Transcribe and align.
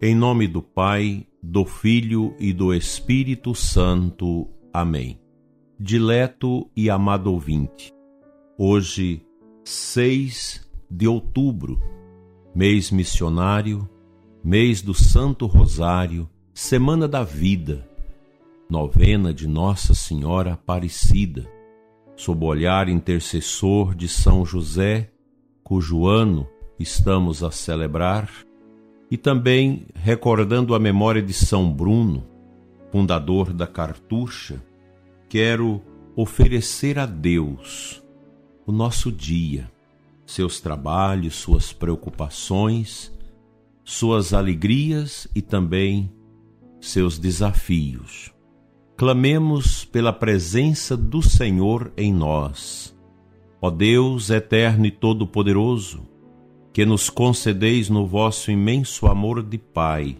Em 0.00 0.14
nome 0.14 0.46
do 0.46 0.60
Pai, 0.60 1.26
do 1.42 1.64
Filho 1.64 2.36
e 2.38 2.52
do 2.52 2.74
Espírito 2.74 3.54
Santo. 3.54 4.46
Amém. 4.70 5.18
Dileto 5.80 6.70
e 6.76 6.90
amado 6.90 7.32
ouvinte, 7.32 7.94
hoje, 8.58 9.24
6 9.64 10.68
de 10.90 11.08
outubro, 11.08 11.80
mês 12.54 12.90
missionário, 12.90 13.88
mês 14.44 14.82
do 14.82 14.92
Santo 14.92 15.46
Rosário, 15.46 16.28
Semana 16.52 17.08
da 17.08 17.24
Vida, 17.24 17.88
novena 18.68 19.32
de 19.32 19.48
Nossa 19.48 19.94
Senhora 19.94 20.52
Aparecida, 20.52 21.50
sob 22.14 22.44
o 22.44 22.48
olhar 22.48 22.90
intercessor 22.90 23.94
de 23.94 24.08
São 24.08 24.44
José, 24.44 25.10
cujo 25.64 26.06
ano 26.06 26.46
estamos 26.78 27.42
a 27.42 27.50
celebrar 27.50 28.45
e 29.10 29.16
também 29.16 29.86
recordando 29.94 30.74
a 30.74 30.78
memória 30.78 31.22
de 31.22 31.32
São 31.32 31.72
Bruno, 31.72 32.26
fundador 32.90 33.52
da 33.52 33.66
Cartucha, 33.66 34.62
quero 35.28 35.82
oferecer 36.14 36.98
a 36.98 37.06
Deus 37.06 38.02
o 38.66 38.72
nosso 38.72 39.12
dia, 39.12 39.70
seus 40.24 40.60
trabalhos, 40.60 41.36
suas 41.36 41.72
preocupações, 41.72 43.12
suas 43.84 44.34
alegrias 44.34 45.28
e 45.34 45.40
também 45.40 46.10
seus 46.80 47.18
desafios. 47.18 48.32
Clamemos 48.96 49.84
pela 49.84 50.12
presença 50.12 50.96
do 50.96 51.22
Senhor 51.22 51.92
em 51.96 52.12
nós. 52.12 52.96
Ó 53.60 53.70
Deus 53.70 54.30
eterno 54.30 54.86
e 54.86 54.90
todo-poderoso, 54.90 56.08
que 56.76 56.84
nos 56.84 57.08
concedeis 57.08 57.88
no 57.88 58.06
vosso 58.06 58.50
imenso 58.50 59.06
amor 59.06 59.42
de 59.42 59.56
Pai, 59.56 60.18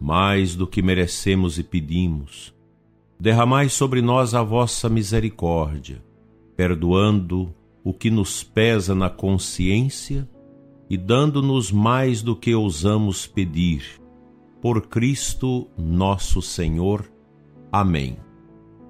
mais 0.00 0.54
do 0.54 0.64
que 0.64 0.80
merecemos 0.80 1.58
e 1.58 1.64
pedimos. 1.64 2.54
Derramai 3.18 3.68
sobre 3.68 4.00
nós 4.00 4.32
a 4.32 4.40
vossa 4.40 4.88
misericórdia, 4.88 6.00
perdoando 6.56 7.52
o 7.82 7.92
que 7.92 8.08
nos 8.08 8.44
pesa 8.44 8.94
na 8.94 9.10
consciência 9.10 10.30
e 10.88 10.96
dando-nos 10.96 11.72
mais 11.72 12.22
do 12.22 12.36
que 12.36 12.54
ousamos 12.54 13.26
pedir. 13.26 14.00
Por 14.62 14.86
Cristo 14.86 15.66
nosso 15.76 16.40
Senhor. 16.40 17.10
Amém. 17.72 18.16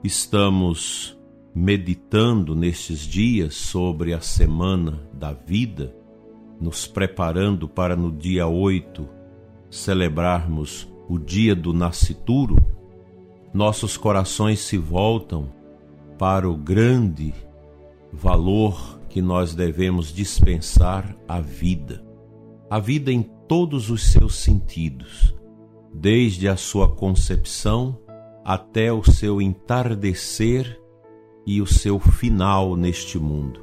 Estamos 0.04 1.18
meditando 1.54 2.54
nestes 2.54 3.06
dias 3.06 3.54
sobre 3.54 4.12
a 4.12 4.20
semana 4.20 5.08
da 5.14 5.32
vida 5.32 5.98
nos 6.60 6.86
preparando 6.86 7.68
para 7.68 7.96
no 7.96 8.12
dia 8.12 8.46
8 8.46 9.08
celebrarmos 9.70 10.88
o 11.08 11.18
dia 11.18 11.54
do 11.54 11.72
nascituro, 11.72 12.56
nossos 13.52 13.96
corações 13.96 14.60
se 14.60 14.76
voltam 14.76 15.48
para 16.18 16.48
o 16.48 16.56
grande 16.56 17.32
valor 18.12 19.00
que 19.08 19.22
nós 19.22 19.54
devemos 19.54 20.12
dispensar 20.12 21.16
à 21.26 21.40
vida. 21.40 22.04
A 22.68 22.78
vida 22.78 23.12
em 23.12 23.22
todos 23.48 23.90
os 23.90 24.12
seus 24.12 24.36
sentidos, 24.36 25.34
desde 25.92 26.46
a 26.46 26.56
sua 26.56 26.88
concepção 26.88 27.98
até 28.44 28.92
o 28.92 29.02
seu 29.02 29.40
entardecer 29.40 30.80
e 31.44 31.60
o 31.60 31.66
seu 31.66 31.98
final 31.98 32.76
neste 32.76 33.18
mundo. 33.18 33.60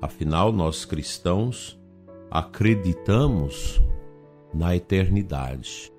Afinal, 0.00 0.52
nós 0.52 0.84
cristãos 0.84 1.78
acreditamos 2.30 3.82
na 4.52 4.74
eternidade. 4.74 5.92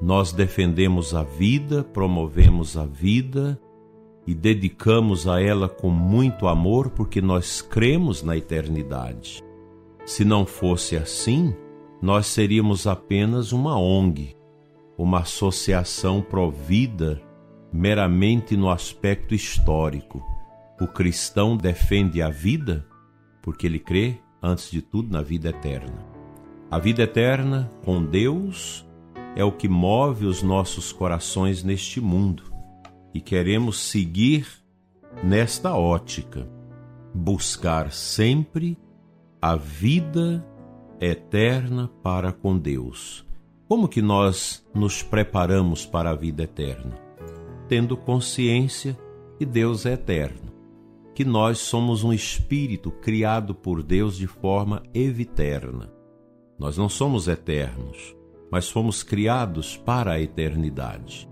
Nós 0.00 0.32
defendemos 0.32 1.14
a 1.14 1.22
vida, 1.22 1.84
promovemos 1.84 2.76
a 2.76 2.84
vida 2.84 3.60
e 4.26 4.34
dedicamos 4.34 5.26
a 5.28 5.40
ela 5.40 5.68
com 5.68 5.90
muito 5.90 6.46
amor 6.48 6.90
porque 6.90 7.20
nós 7.20 7.60
cremos 7.60 8.22
na 8.22 8.36
eternidade. 8.36 9.42
Se 10.04 10.24
não 10.24 10.44
fosse 10.44 10.96
assim, 10.96 11.54
nós 12.00 12.26
seríamos 12.26 12.86
apenas 12.86 13.52
uma 13.52 13.78
ONG, 13.78 14.36
uma 14.98 15.20
associação 15.20 16.20
provida 16.20 17.22
meramente 17.72 18.56
no 18.56 18.68
aspecto 18.68 19.34
histórico. 19.34 20.22
O 20.80 20.86
cristão 20.86 21.56
defende 21.56 22.20
a 22.20 22.28
vida 22.28 22.84
porque 23.40 23.66
ele 23.66 23.78
crê 23.78 24.18
antes 24.42 24.70
de 24.70 24.82
tudo, 24.82 25.12
na 25.12 25.22
vida 25.22 25.50
eterna. 25.50 26.04
A 26.70 26.78
vida 26.78 27.02
eterna 27.02 27.70
com 27.84 28.04
Deus 28.04 28.86
é 29.36 29.44
o 29.44 29.52
que 29.52 29.68
move 29.68 30.26
os 30.26 30.42
nossos 30.42 30.92
corações 30.92 31.62
neste 31.62 32.00
mundo 32.00 32.44
e 33.14 33.20
queremos 33.20 33.78
seguir 33.78 34.46
nesta 35.22 35.74
ótica, 35.74 36.48
buscar 37.14 37.92
sempre 37.92 38.78
a 39.40 39.54
vida 39.54 40.44
eterna 41.00 41.90
para 42.02 42.32
com 42.32 42.58
Deus. 42.58 43.26
Como 43.68 43.88
que 43.88 44.02
nós 44.02 44.66
nos 44.74 45.02
preparamos 45.02 45.86
para 45.86 46.10
a 46.10 46.14
vida 46.14 46.42
eterna? 46.42 46.98
Tendo 47.68 47.96
consciência 47.96 48.98
que 49.38 49.46
Deus 49.46 49.86
é 49.86 49.92
eterno 49.92 50.51
que 51.14 51.24
nós 51.24 51.58
somos 51.58 52.04
um 52.04 52.12
espírito 52.12 52.90
criado 52.90 53.54
por 53.54 53.82
Deus 53.82 54.16
de 54.16 54.26
forma 54.26 54.82
eviterna. 54.94 55.92
Nós 56.58 56.78
não 56.78 56.88
somos 56.88 57.28
eternos, 57.28 58.16
mas 58.50 58.70
fomos 58.70 59.02
criados 59.02 59.76
para 59.76 60.12
a 60.12 60.20
eternidade. 60.20 61.28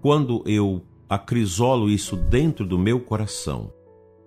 Quando 0.00 0.42
eu 0.46 0.82
acrisolo 1.08 1.90
isso 1.90 2.16
dentro 2.16 2.66
do 2.66 2.78
meu 2.78 3.00
coração, 3.00 3.72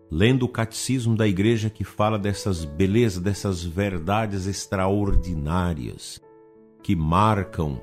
lendo 0.09 0.43
o 0.43 0.49
catecismo 0.49 1.15
da 1.15 1.27
igreja 1.27 1.69
que 1.69 1.83
fala 1.83 2.17
dessas 2.17 2.63
belezas, 2.63 3.21
dessas 3.21 3.63
verdades 3.63 4.45
extraordinárias 4.45 6.21
que 6.83 6.95
marcam 6.95 7.81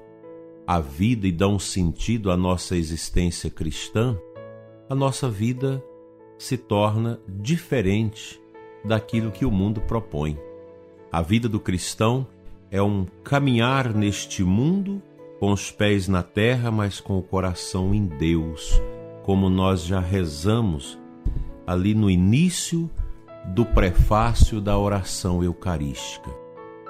a 0.66 0.78
vida 0.78 1.26
e 1.26 1.32
dão 1.32 1.58
sentido 1.58 2.30
à 2.30 2.36
nossa 2.36 2.76
existência 2.76 3.50
cristã, 3.50 4.16
a 4.88 4.94
nossa 4.94 5.28
vida 5.28 5.82
se 6.42 6.56
torna 6.56 7.20
diferente 7.28 8.40
daquilo 8.84 9.30
que 9.30 9.44
o 9.44 9.50
mundo 9.50 9.80
propõe. 9.80 10.36
A 11.10 11.22
vida 11.22 11.48
do 11.48 11.60
cristão 11.60 12.26
é 12.68 12.82
um 12.82 13.06
caminhar 13.22 13.94
neste 13.94 14.42
mundo 14.42 15.00
com 15.38 15.52
os 15.52 15.70
pés 15.70 16.08
na 16.08 16.22
terra, 16.22 16.70
mas 16.70 17.00
com 17.00 17.16
o 17.16 17.22
coração 17.22 17.94
em 17.94 18.06
Deus, 18.06 18.82
como 19.22 19.48
nós 19.48 19.84
já 19.84 20.00
rezamos 20.00 20.98
ali 21.64 21.94
no 21.94 22.10
início 22.10 22.90
do 23.46 23.64
prefácio 23.64 24.60
da 24.60 24.76
oração 24.76 25.44
eucarística. 25.44 26.30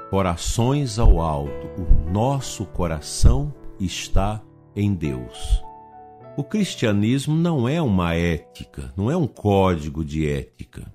Corações 0.09 0.99
ao 0.99 1.21
alto, 1.21 1.67
o 1.79 2.11
nosso 2.11 2.65
coração 2.65 3.53
está 3.79 4.43
em 4.75 4.95
Deus. 4.95 5.63
O 6.35 6.43
cristianismo 6.43 7.37
não 7.37 7.69
é 7.69 7.81
uma 7.83 8.15
ética, 8.15 8.91
não 8.97 9.11
é 9.11 9.17
um 9.17 9.27
código 9.27 10.03
de 10.03 10.27
ética. 10.27 10.91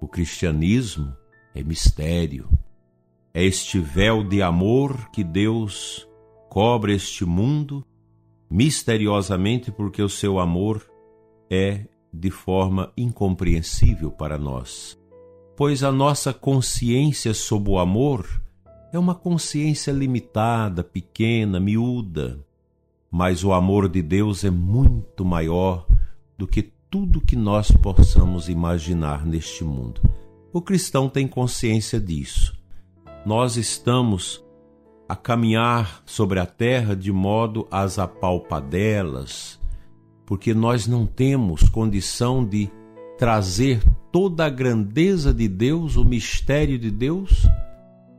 O 0.00 0.06
cristianismo 0.06 1.12
é 1.52 1.60
mistério. 1.60 2.48
É 3.34 3.44
este 3.44 3.80
véu 3.80 4.22
de 4.22 4.40
amor 4.40 5.10
que 5.10 5.24
Deus 5.24 6.06
cobre 6.48 6.94
este 6.94 7.24
mundo 7.24 7.84
misteriosamente 8.48 9.72
porque 9.72 10.00
o 10.00 10.08
seu 10.08 10.38
amor 10.38 10.88
é 11.50 11.86
de 12.12 12.30
forma 12.30 12.92
incompreensível 12.96 14.12
para 14.12 14.38
nós. 14.38 14.96
Pois 15.56 15.82
a 15.82 15.90
nossa 15.90 16.32
consciência 16.32 17.34
sob 17.34 17.70
o 17.70 17.78
amor 17.78 18.24
é 18.92 18.98
uma 18.98 19.16
consciência 19.16 19.90
limitada, 19.90 20.84
pequena, 20.84 21.58
miúda 21.58 22.38
mas 23.10 23.42
o 23.42 23.52
amor 23.52 23.88
de 23.88 24.02
Deus 24.02 24.44
é 24.44 24.50
muito 24.50 25.24
maior 25.24 25.86
do 26.38 26.46
que 26.46 26.62
tudo 26.90 27.20
que 27.20 27.36
nós 27.36 27.70
possamos 27.70 28.48
imaginar 28.48 29.26
neste 29.26 29.64
mundo. 29.64 30.00
O 30.52 30.62
cristão 30.62 31.08
tem 31.08 31.26
consciência 31.26 32.00
disso. 32.00 32.56
Nós 33.26 33.56
estamos 33.56 34.44
a 35.08 35.16
caminhar 35.16 36.02
sobre 36.06 36.38
a 36.38 36.46
terra 36.46 36.94
de 36.94 37.10
modo 37.10 37.66
às 37.70 37.98
apalpadelas, 37.98 39.60
porque 40.24 40.54
nós 40.54 40.86
não 40.86 41.04
temos 41.04 41.68
condição 41.68 42.44
de 42.44 42.70
trazer 43.18 43.82
toda 44.12 44.46
a 44.46 44.48
grandeza 44.48 45.34
de 45.34 45.48
Deus, 45.48 45.96
o 45.96 46.04
mistério 46.04 46.78
de 46.78 46.90
Deus, 46.90 47.46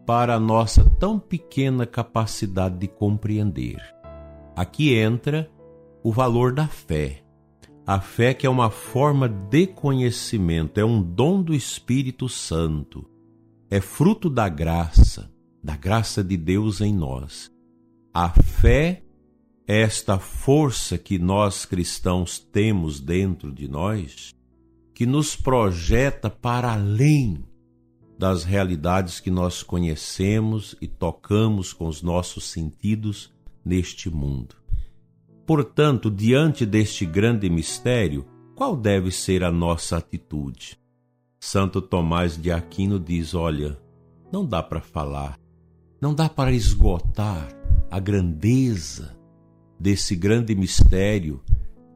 para 0.06 0.36
a 0.36 0.40
nossa 0.40 0.84
tão 1.00 1.18
pequena 1.18 1.86
capacidade 1.86 2.78
de 2.78 2.88
compreender. 2.88 4.01
Aqui 4.62 4.94
entra 4.94 5.50
o 6.04 6.12
valor 6.12 6.54
da 6.54 6.68
fé. 6.68 7.24
A 7.84 8.00
fé 8.00 8.32
que 8.32 8.46
é 8.46 8.50
uma 8.50 8.70
forma 8.70 9.28
de 9.28 9.66
conhecimento, 9.66 10.80
é 10.80 10.86
um 10.86 11.02
dom 11.02 11.42
do 11.42 11.52
Espírito 11.52 12.30
Santo, 12.30 13.10
é 13.72 13.82
fruto 13.82 14.30
da 14.30 14.48
graça, 14.48 15.34
da 15.64 15.76
graça 15.76 16.24
de 16.24 16.38
Deus 16.38 16.80
em 16.80 16.94
nós. 16.94 17.50
a 18.14 18.30
fé, 18.30 19.02
esta 19.66 20.20
força 20.20 20.96
que 20.96 21.18
nós 21.18 21.66
cristãos 21.66 22.38
temos 22.38 23.00
dentro 23.00 23.52
de 23.52 23.68
nós, 23.68 24.32
que 24.94 25.08
nos 25.08 25.36
projeta 25.36 26.30
para 26.30 26.74
além 26.74 27.44
das 28.16 28.44
realidades 28.44 29.20
que 29.20 29.32
nós 29.32 29.64
conhecemos 29.64 30.76
e 30.80 30.88
tocamos 30.88 31.74
com 31.74 31.88
os 31.88 32.04
nossos 32.04 32.44
sentidos 32.44 33.34
neste 33.64 34.10
mundo. 34.10 34.56
Portanto, 35.46 36.10
diante 36.10 36.66
deste 36.66 37.06
grande 37.06 37.50
mistério, 37.50 38.26
qual 38.56 38.76
deve 38.76 39.12
ser 39.12 39.44
a 39.44 39.52
nossa 39.52 39.98
atitude? 39.98 40.78
Santo 41.40 41.82
Tomás 41.82 42.38
de 42.38 42.52
Aquino 42.52 43.00
diz: 43.00 43.34
olha, 43.34 43.78
não 44.32 44.46
dá 44.46 44.62
para 44.62 44.82
falar, 44.82 45.40
não 46.00 46.14
dá 46.14 46.30
para 46.30 46.52
esgotar 46.52 47.50
a 47.90 48.00
grandeza 48.00 49.18
desse 49.80 50.16
grande 50.16 50.56
mistério 50.56 51.42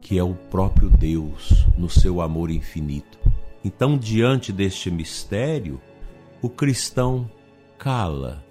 que 0.05 0.19
é 0.19 0.23
o 0.23 0.35
próprio 0.35 0.87
Deus 0.87 1.65
no 1.75 1.89
seu 1.89 2.21
amor 2.21 2.51
infinito. 2.51 3.17
Então, 3.63 3.97
diante 3.97 4.51
deste 4.51 4.91
mistério, 4.91 5.81
o 6.43 6.47
cristão 6.47 7.27
cala, 7.75 8.45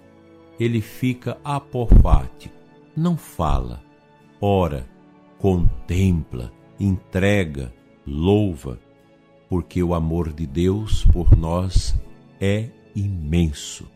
ele 0.59 0.81
fica 0.81 1.37
apofático, 1.45 2.54
não 2.95 3.17
fala, 3.17 3.83
ora, 4.39 4.87
contempla, 5.37 6.51
entrega, 6.79 7.73
louva, 8.05 8.79
porque 9.49 9.81
o 9.83 9.93
amor 9.93 10.31
de 10.31 10.47
Deus 10.47 11.05
por 11.05 11.35
nós 11.35 11.95
é 12.39 12.69
imenso. 12.95 13.87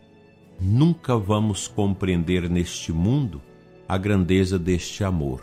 Nunca 0.60 1.16
vamos 1.16 1.66
compreender 1.66 2.48
neste 2.48 2.92
mundo 2.92 3.40
a 3.88 3.96
grandeza 3.96 4.58
deste 4.58 5.02
amor. 5.02 5.42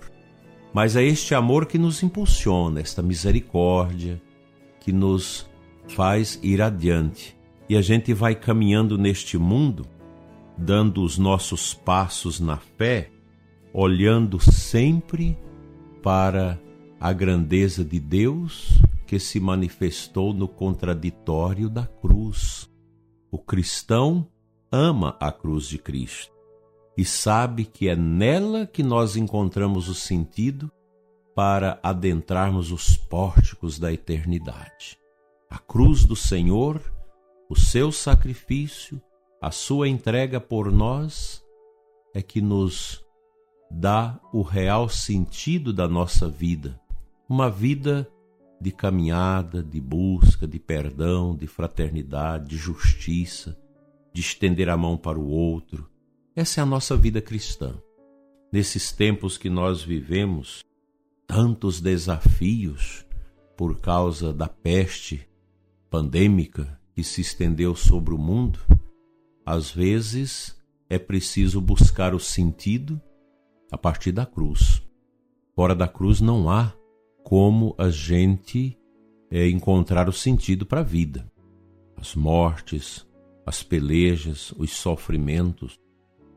Mas 0.74 0.96
é 0.96 1.04
este 1.04 1.34
amor 1.34 1.66
que 1.66 1.78
nos 1.78 2.04
impulsiona, 2.04 2.80
esta 2.80 3.02
misericórdia 3.02 4.22
que 4.80 4.92
nos 4.92 5.50
faz 5.90 6.40
ir 6.44 6.62
adiante. 6.62 7.36
E 7.68 7.76
a 7.76 7.82
gente 7.82 8.14
vai 8.14 8.36
caminhando 8.36 8.98
neste 8.98 9.38
mundo, 9.38 9.86
dando 10.58 11.04
os 11.04 11.18
nossos 11.18 11.74
passos 11.74 12.40
na 12.40 12.58
fé, 12.58 13.10
olhando 13.74 14.40
sempre 14.40 15.38
para 16.02 16.60
a 17.00 17.14
grandeza 17.14 17.84
de 17.84 18.00
Deus 18.00 18.82
que 19.06 19.20
se 19.20 19.40
manifestou 19.40 20.34
no 20.34 20.48
contraditório 20.48 21.70
da 21.70 21.86
cruz. 21.86 22.70
O 23.32 23.38
cristão 23.38 24.28
ama 24.72 25.16
a 25.20 25.32
cruz 25.32 25.68
de 25.68 25.78
Cristo 25.78 26.34
e 26.98 27.06
sabe 27.06 27.64
que 27.64 27.88
é 27.88 27.96
nela 27.96 28.66
que 28.66 28.82
nós 28.82 29.16
encontramos 29.16 29.88
o 29.88 29.94
sentido 29.94 30.72
para 31.36 31.80
adentrarmos 31.84 32.72
os 32.72 32.98
pórticos 32.98 33.78
da 33.78 33.94
eternidade. 33.94 34.98
A 35.50 35.60
cruz 35.60 36.04
do 36.04 36.16
Senhor, 36.16 36.82
o 37.48 37.56
seu 37.56 37.92
sacrifício, 37.92 39.00
a 39.40 39.52
sua 39.52 39.88
entrega 39.88 40.42
por 40.42 40.72
nós 40.72 41.46
é 42.14 42.22
que 42.24 42.42
nos 42.42 43.06
dá 43.70 44.20
o 44.32 44.42
real 44.42 44.88
sentido 44.90 45.74
da 45.74 45.88
nossa 45.88 46.30
vida, 46.30 46.80
uma 47.28 47.50
vida 47.50 48.10
de 48.60 48.72
caminhada, 48.72 49.62
de 49.62 49.80
busca, 49.80 50.48
de 50.48 50.60
perdão, 50.60 51.36
de 51.36 51.46
fraternidade, 51.48 52.50
de 52.50 52.58
justiça, 52.58 53.58
de 54.14 54.22
estender 54.22 54.70
a 54.70 54.78
mão 54.78 54.98
para 54.98 55.20
o 55.20 55.28
outro. 55.28 55.90
Essa 56.36 56.62
é 56.62 56.64
a 56.64 56.66
nossa 56.66 56.96
vida 56.96 57.22
cristã. 57.22 57.76
Nesses 58.52 58.92
tempos 58.92 59.38
que 59.38 59.50
nós 59.50 59.84
vivemos, 59.84 60.64
tantos 61.28 61.82
desafios 61.82 63.06
por 63.56 63.80
causa 63.80 64.34
da 64.34 64.48
peste 64.48 65.28
pandêmica 65.90 66.80
que 66.96 67.04
se 67.04 67.22
estendeu 67.22 67.76
sobre 67.76 68.14
o 68.14 68.18
mundo, 68.18 68.60
às 69.46 69.70
vezes 69.70 70.58
é 70.90 70.98
preciso 70.98 71.62
buscar 71.62 72.16
o 72.16 72.20
sentido 72.20 73.00
a 73.72 73.78
partir 73.78 74.12
da 74.12 74.26
cruz. 74.26 74.82
Fora 75.56 75.76
da 75.76 75.88
cruz 75.88 76.22
não 76.22 76.50
há 76.50 76.74
como 77.24 77.76
a 77.78 77.90
gente 77.90 78.78
é, 79.30 79.50
encontrar 79.50 80.08
o 80.08 80.14
sentido 80.14 80.66
para 80.66 80.82
a 80.82 80.84
vida. 80.84 81.30
As 81.96 82.16
mortes, 82.16 83.06
as 83.46 83.64
pelejas, 83.64 84.52
os 84.58 84.72
sofrimentos. 84.72 85.80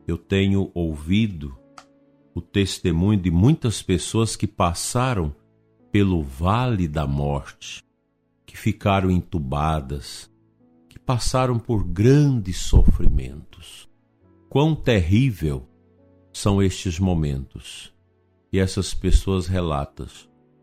Eu 0.07 0.17
tenho 0.17 0.71
ouvido 0.73 1.55
o 2.33 2.41
testemunho 2.41 3.19
de 3.19 3.29
muitas 3.29 3.81
pessoas 3.81 4.35
que 4.35 4.47
passaram 4.47 5.35
pelo 5.91 6.23
vale 6.23 6.87
da 6.87 7.05
morte, 7.05 7.83
que 8.45 8.57
ficaram 8.57 9.11
entubadas, 9.11 10.31
que 10.89 10.97
passaram 10.97 11.59
por 11.59 11.83
grandes 11.83 12.57
sofrimentos. 12.57 13.89
Quão 14.49 14.73
terrível 14.73 15.67
são 16.31 16.61
estes 16.61 16.99
momentos. 16.99 17.93
E 18.51 18.59
essas 18.59 18.93
pessoas 18.93 19.47
relatam, 19.47 20.07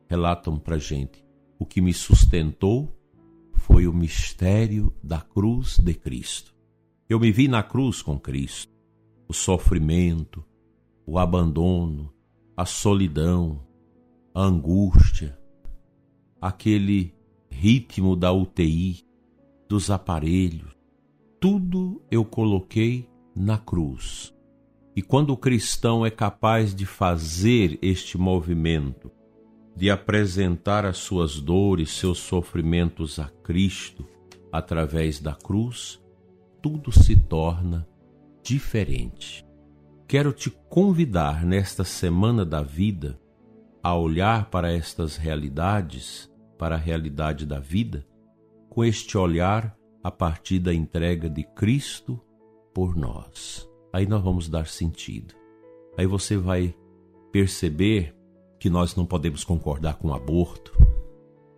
relatam 0.08 0.58
para 0.58 0.78
gente: 0.78 1.24
o 1.58 1.66
que 1.66 1.80
me 1.80 1.92
sustentou 1.92 2.94
foi 3.54 3.86
o 3.86 3.92
mistério 3.92 4.92
da 5.02 5.20
cruz 5.20 5.78
de 5.78 5.94
Cristo. 5.94 6.54
Eu 7.08 7.18
me 7.18 7.32
vi 7.32 7.48
na 7.48 7.62
cruz 7.62 8.02
com 8.02 8.18
Cristo. 8.18 8.72
O 9.26 9.32
sofrimento, 9.32 10.44
o 11.06 11.18
abandono, 11.18 12.12
a 12.56 12.64
solidão, 12.64 13.60
a 14.34 14.42
angústia, 14.42 15.38
aquele 16.40 17.14
ritmo 17.50 18.14
da 18.14 18.32
UTI, 18.32 19.04
dos 19.68 19.90
aparelhos, 19.90 20.76
tudo 21.40 22.02
eu 22.10 22.24
coloquei 22.24 23.08
na 23.34 23.58
cruz. 23.58 24.34
E 24.98 25.02
quando 25.02 25.30
o 25.30 25.36
cristão 25.36 26.04
é 26.04 26.10
capaz 26.10 26.74
de 26.74 26.84
fazer 26.84 27.78
este 27.80 28.18
movimento, 28.18 29.12
de 29.76 29.92
apresentar 29.92 30.84
as 30.84 30.96
suas 30.96 31.38
dores, 31.38 31.92
seus 31.92 32.18
sofrimentos 32.18 33.20
a 33.20 33.28
Cristo 33.28 34.04
através 34.50 35.20
da 35.20 35.36
cruz, 35.36 36.02
tudo 36.60 36.90
se 36.90 37.14
torna 37.14 37.86
diferente. 38.42 39.46
Quero 40.08 40.32
te 40.32 40.50
convidar 40.68 41.46
nesta 41.46 41.84
semana 41.84 42.44
da 42.44 42.60
vida 42.60 43.20
a 43.80 43.94
olhar 43.94 44.50
para 44.50 44.72
estas 44.72 45.16
realidades, 45.16 46.28
para 46.58 46.74
a 46.74 46.78
realidade 46.78 47.46
da 47.46 47.60
vida, 47.60 48.04
com 48.68 48.84
este 48.84 49.16
olhar 49.16 49.78
a 50.02 50.10
partir 50.10 50.58
da 50.58 50.74
entrega 50.74 51.30
de 51.30 51.44
Cristo 51.44 52.20
por 52.74 52.96
nós 52.96 53.68
aí 53.92 54.06
nós 54.06 54.22
vamos 54.22 54.48
dar 54.48 54.66
sentido. 54.66 55.34
Aí 55.96 56.06
você 56.06 56.36
vai 56.36 56.74
perceber 57.32 58.14
que 58.58 58.70
nós 58.70 58.94
não 58.94 59.06
podemos 59.06 59.44
concordar 59.44 59.94
com 59.94 60.08
o 60.08 60.14
aborto, 60.14 60.72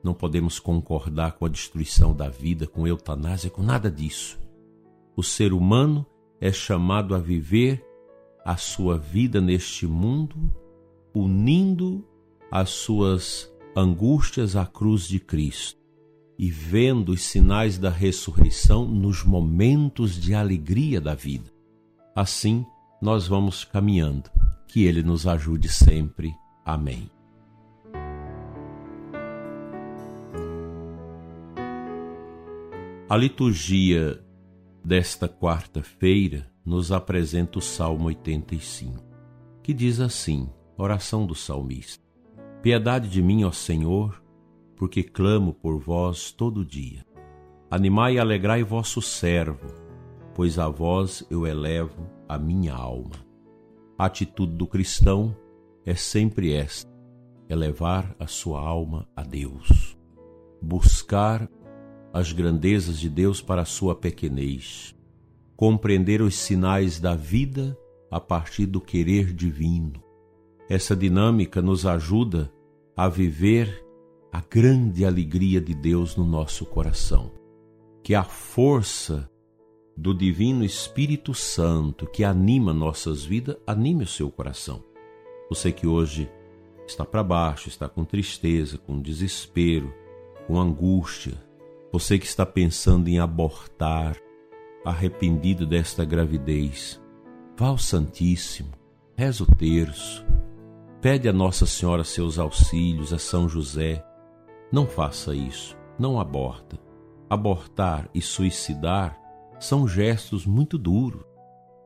não 0.02 0.14
podemos 0.14 0.58
concordar 0.58 1.32
com 1.32 1.44
a 1.44 1.48
destruição 1.48 2.14
da 2.14 2.28
vida, 2.28 2.66
com 2.66 2.86
eutanásia, 2.86 3.50
com 3.50 3.62
nada 3.62 3.90
disso. 3.90 4.38
O 5.16 5.22
ser 5.22 5.52
humano 5.52 6.06
é 6.40 6.50
chamado 6.50 7.14
a 7.14 7.18
viver 7.18 7.84
a 8.44 8.56
sua 8.56 8.96
vida 8.96 9.40
neste 9.40 9.86
mundo, 9.86 10.36
unindo 11.14 12.04
as 12.50 12.70
suas 12.70 13.52
angústias 13.76 14.56
à 14.56 14.66
cruz 14.66 15.06
de 15.06 15.20
Cristo 15.20 15.78
e 16.38 16.50
vendo 16.50 17.10
os 17.10 17.22
sinais 17.22 17.76
da 17.76 17.90
ressurreição 17.90 18.86
nos 18.86 19.22
momentos 19.22 20.18
de 20.18 20.34
alegria 20.34 21.00
da 21.00 21.14
vida. 21.14 21.59
Assim 22.14 22.66
nós 23.00 23.26
vamos 23.26 23.64
caminhando. 23.64 24.30
Que 24.66 24.84
Ele 24.84 25.02
nos 25.02 25.26
ajude 25.26 25.68
sempre. 25.68 26.34
Amém. 26.64 27.10
A 33.08 33.16
liturgia 33.16 34.22
desta 34.84 35.28
quarta-feira 35.28 36.48
nos 36.64 36.92
apresenta 36.92 37.58
o 37.58 37.62
Salmo 37.62 38.06
85, 38.06 39.02
que 39.62 39.74
diz 39.74 39.98
assim: 39.98 40.48
Oração 40.76 41.26
do 41.26 41.34
salmista. 41.34 42.04
Piedade 42.62 43.08
de 43.08 43.20
mim, 43.20 43.42
ó 43.42 43.50
Senhor, 43.50 44.22
porque 44.76 45.02
clamo 45.02 45.52
por 45.52 45.80
vós 45.80 46.30
todo 46.30 46.64
dia. 46.64 47.04
Animai 47.68 48.14
e 48.14 48.18
alegrai 48.20 48.62
vosso 48.62 49.02
servo 49.02 49.79
pois 50.40 50.58
a 50.58 50.70
vós 50.70 51.22
eu 51.28 51.46
elevo 51.46 52.08
a 52.26 52.38
minha 52.38 52.72
alma. 52.72 53.10
A 53.98 54.06
atitude 54.06 54.54
do 54.54 54.66
cristão 54.66 55.36
é 55.84 55.94
sempre 55.94 56.54
esta: 56.54 56.90
elevar 57.46 58.16
a 58.18 58.26
sua 58.26 58.58
alma 58.58 59.06
a 59.14 59.22
Deus, 59.22 59.98
buscar 60.62 61.46
as 62.10 62.32
grandezas 62.32 62.98
de 62.98 63.10
Deus 63.10 63.42
para 63.42 63.60
a 63.60 63.66
sua 63.66 63.94
pequenez, 63.94 64.96
compreender 65.56 66.22
os 66.22 66.36
sinais 66.36 66.98
da 66.98 67.14
vida 67.14 67.78
a 68.10 68.18
partir 68.18 68.64
do 68.64 68.80
querer 68.80 69.34
divino. 69.34 70.02
Essa 70.70 70.96
dinâmica 70.96 71.60
nos 71.60 71.84
ajuda 71.84 72.50
a 72.96 73.10
viver 73.10 73.84
a 74.32 74.40
grande 74.40 75.04
alegria 75.04 75.60
de 75.60 75.74
Deus 75.74 76.16
no 76.16 76.24
nosso 76.24 76.64
coração. 76.64 77.30
Que 78.02 78.14
a 78.14 78.24
força 78.24 79.30
do 80.00 80.14
Divino 80.14 80.64
Espírito 80.64 81.34
Santo 81.34 82.06
que 82.06 82.24
anima 82.24 82.72
nossas 82.72 83.22
vidas, 83.22 83.58
anime 83.66 84.04
o 84.04 84.06
seu 84.06 84.30
coração. 84.30 84.82
Você 85.50 85.70
que 85.70 85.86
hoje 85.86 86.26
está 86.86 87.04
para 87.04 87.22
baixo, 87.22 87.68
está 87.68 87.86
com 87.86 88.02
tristeza, 88.02 88.78
com 88.78 88.98
desespero, 88.98 89.92
com 90.46 90.58
angústia, 90.58 91.34
você 91.92 92.18
que 92.18 92.24
está 92.24 92.46
pensando 92.46 93.08
em 93.08 93.18
abortar, 93.18 94.16
arrependido 94.86 95.66
desta 95.66 96.02
gravidez, 96.02 96.98
vá 97.54 97.66
ao 97.66 97.76
Santíssimo, 97.76 98.72
reza 99.14 99.44
o 99.44 99.54
terço, 99.54 100.24
pede 101.02 101.28
a 101.28 101.32
Nossa 101.32 101.66
Senhora 101.66 102.04
seus 102.04 102.38
auxílios, 102.38 103.12
a 103.12 103.18
São 103.18 103.46
José. 103.46 104.02
Não 104.72 104.86
faça 104.86 105.34
isso, 105.34 105.76
não 105.98 106.18
aborta. 106.18 106.78
Abortar 107.28 108.08
e 108.14 108.22
suicidar 108.22 109.19
são 109.60 109.86
gestos 109.86 110.46
muito 110.46 110.76
duros 110.76 111.22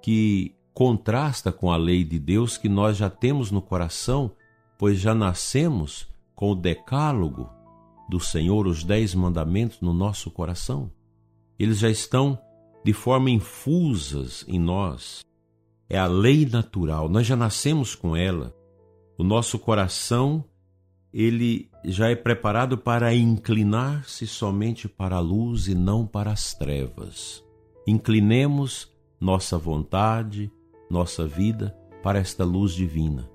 que 0.00 0.54
contrasta 0.73 1.52
com 1.52 1.71
a 1.71 1.76
lei 1.76 2.04
de 2.04 2.19
Deus 2.19 2.57
que 2.57 2.69
nós 2.69 2.97
já 2.97 3.11
temos 3.11 3.50
no 3.50 3.61
coração, 3.61 4.31
pois 4.78 4.99
já 4.99 5.14
nascemos 5.14 6.09
com 6.35 6.52
o 6.52 6.54
decálogo 6.54 7.50
do 8.09 8.21
Senhor, 8.21 8.66
os 8.66 8.85
dez 8.85 9.14
mandamentos 9.14 9.81
no 9.81 9.93
nosso 9.93 10.31
coração. 10.31 10.90
Eles 11.59 11.78
já 11.78 11.90
estão 11.90 12.38
de 12.85 12.93
forma 12.93 13.31
infusas 13.31 14.45
em 14.47 14.59
nós. 14.59 15.25
É 15.88 15.99
a 15.99 16.07
lei 16.07 16.45
natural, 16.47 17.09
nós 17.09 17.26
já 17.26 17.37
nascemos 17.37 17.95
com 17.95 18.16
ela. 18.16 18.54
O 19.16 19.25
nosso 19.25 19.59
coração, 19.59 20.45
ele 21.12 21.71
já 21.85 22.09
é 22.11 22.16
preparado 22.16 22.76
para 22.76 23.14
inclinar-se 23.14 24.26
somente 24.26 24.88
para 24.88 25.16
a 25.16 25.21
luz 25.21 25.69
e 25.69 25.75
não 25.75 26.07
para 26.07 26.33
as 26.33 26.52
trevas. 26.52 27.45
Inclinemos 27.86 28.90
nossa 29.20 29.58
vontade, 29.58 30.50
nossa 30.90 31.26
vida 31.26 31.76
para 32.02 32.18
esta 32.18 32.44
luz 32.44 32.72
divina. 32.72 33.30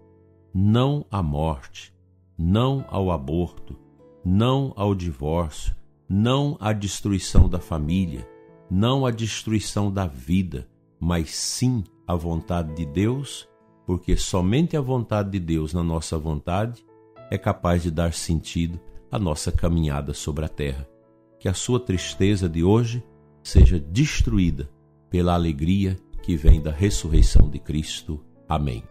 Não 0.53 1.05
à 1.11 1.21
morte, 1.21 1.93
não 2.37 2.83
ao 2.89 3.11
aborto, 3.11 3.77
não 4.25 4.73
ao 4.75 4.95
divórcio, 4.95 5.75
não 6.07 6.57
à 6.59 6.73
destruição 6.73 7.47
da 7.47 7.59
família, 7.59 8.27
não 8.71 9.05
à 9.05 9.11
destruição 9.11 9.91
da 9.91 10.07
vida, 10.07 10.67
mas 10.99 11.35
sim 11.35 11.83
à 12.07 12.15
vontade 12.15 12.73
de 12.73 12.85
Deus, 12.87 13.47
porque 13.85 14.17
somente 14.17 14.75
a 14.75 14.81
vontade 14.81 15.29
de 15.29 15.39
Deus 15.39 15.73
na 15.73 15.83
nossa 15.83 16.17
vontade 16.17 16.83
é 17.29 17.37
capaz 17.37 17.83
de 17.83 17.91
dar 17.91 18.13
sentido 18.13 18.79
à 19.11 19.19
nossa 19.19 19.51
caminhada 19.51 20.13
sobre 20.13 20.45
a 20.45 20.49
terra. 20.49 20.87
Que 21.39 21.47
a 21.47 21.53
sua 21.53 21.79
tristeza 21.79 22.49
de 22.49 22.63
hoje 22.63 23.03
seja 23.49 23.79
destruída 23.79 24.69
pela 25.09 25.33
alegria 25.33 25.97
que 26.21 26.35
vem 26.35 26.61
da 26.61 26.71
ressurreição 26.71 27.49
de 27.49 27.57
Cristo. 27.57 28.23
Amém. 28.47 28.83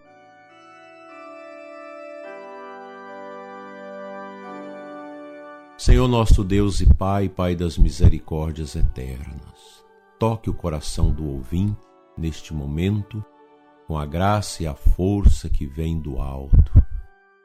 Senhor 5.76 6.08
nosso 6.08 6.42
Deus 6.42 6.80
e 6.80 6.92
Pai, 6.92 7.28
Pai 7.28 7.54
das 7.54 7.78
misericórdias 7.78 8.74
eternas, 8.74 9.84
toque 10.18 10.50
o 10.50 10.54
coração 10.54 11.12
do 11.12 11.24
ouvinte 11.24 11.78
neste 12.16 12.52
momento 12.52 13.24
com 13.86 13.96
a 13.96 14.04
graça 14.04 14.64
e 14.64 14.66
a 14.66 14.74
força 14.74 15.48
que 15.48 15.66
vem 15.66 16.00
do 16.00 16.18
alto. 16.18 16.82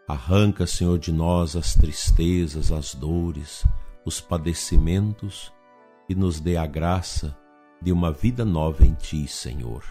Arranca, 0.07 0.65
Senhor, 0.65 0.97
de 0.97 1.11
nós 1.11 1.55
as 1.55 1.75
tristezas, 1.75 2.71
as 2.71 2.95
dores, 2.95 3.63
os 4.03 4.19
padecimentos 4.19 5.53
e 6.13 6.15
nos 6.15 6.39
dê 6.39 6.57
a 6.57 6.67
graça 6.67 7.35
de 7.81 7.91
uma 7.91 8.11
vida 8.11 8.45
nova 8.45 8.85
em 8.85 8.93
Ti, 8.93 9.27
Senhor. 9.27 9.83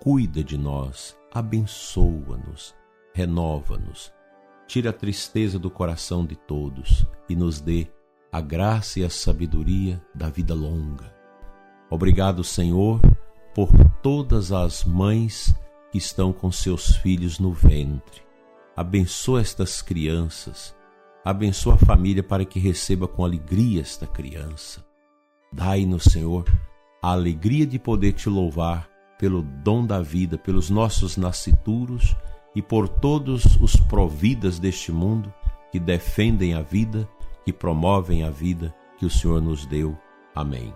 Cuida 0.00 0.44
de 0.44 0.56
nós, 0.56 1.16
abençoa-nos, 1.34 2.72
renova-nos, 3.12 4.12
tira 4.68 4.90
a 4.90 4.92
tristeza 4.92 5.58
do 5.58 5.68
coração 5.68 6.24
de 6.24 6.36
todos 6.36 7.04
e 7.28 7.34
nos 7.34 7.60
dê 7.60 7.88
a 8.30 8.40
graça 8.40 9.00
e 9.00 9.04
a 9.04 9.10
sabedoria 9.10 10.00
da 10.14 10.30
vida 10.30 10.54
longa. 10.54 11.12
Obrigado, 11.90 12.44
Senhor, 12.44 13.00
por 13.52 13.68
todas 14.00 14.52
as 14.52 14.84
mães 14.84 15.52
que 15.90 15.98
estão 15.98 16.32
com 16.32 16.52
seus 16.52 16.94
filhos 16.94 17.40
no 17.40 17.52
ventre. 17.52 18.22
Abençoa 18.76 19.40
estas 19.40 19.82
crianças, 19.82 20.76
abençoa 21.24 21.74
a 21.74 21.78
família 21.78 22.22
para 22.22 22.44
que 22.44 22.60
receba 22.60 23.08
com 23.08 23.24
alegria 23.24 23.80
esta 23.80 24.06
criança. 24.06 24.86
Dai-nos, 25.52 26.04
Senhor, 26.04 26.44
a 27.02 27.12
alegria 27.12 27.66
de 27.66 27.78
poder 27.78 28.12
te 28.12 28.28
louvar 28.28 28.88
pelo 29.18 29.42
dom 29.42 29.86
da 29.86 30.00
vida, 30.00 30.36
pelos 30.36 30.70
nossos 30.70 31.16
nascituros 31.16 32.16
e 32.54 32.60
por 32.60 32.88
todos 32.88 33.56
os 33.60 33.76
providas 33.76 34.58
deste 34.58 34.92
mundo 34.92 35.32
que 35.70 35.78
defendem 35.78 36.54
a 36.54 36.62
vida, 36.62 37.08
que 37.44 37.52
promovem 37.52 38.22
a 38.22 38.30
vida 38.30 38.74
que 38.98 39.06
o 39.06 39.10
Senhor 39.10 39.40
nos 39.40 39.66
deu. 39.66 39.96
Amém. 40.34 40.74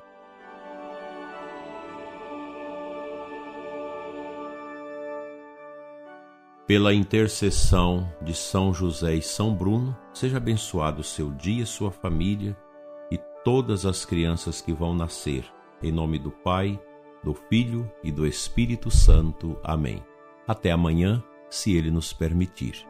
Pela 6.66 6.94
intercessão 6.94 8.08
de 8.22 8.32
São 8.32 8.72
José 8.72 9.16
e 9.16 9.22
São 9.22 9.52
Bruno, 9.52 9.96
seja 10.14 10.36
abençoado 10.36 11.00
o 11.00 11.04
seu 11.04 11.32
dia, 11.32 11.66
sua 11.66 11.90
família 11.90 12.56
e 12.56 12.69
todas 13.44 13.86
as 13.86 14.04
crianças 14.04 14.60
que 14.60 14.72
vão 14.72 14.94
nascer. 14.94 15.44
Em 15.82 15.90
nome 15.90 16.18
do 16.18 16.30
Pai, 16.30 16.80
do 17.24 17.34
Filho 17.34 17.90
e 18.02 18.12
do 18.12 18.26
Espírito 18.26 18.90
Santo. 18.90 19.58
Amém. 19.62 20.02
Até 20.46 20.70
amanhã, 20.70 21.22
se 21.48 21.74
Ele 21.74 21.90
nos 21.90 22.12
permitir. 22.12 22.86